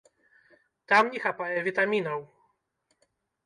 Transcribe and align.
Там 0.93 1.11
не 1.13 1.19
хапае 1.27 1.57
вітамінаў. 1.69 2.19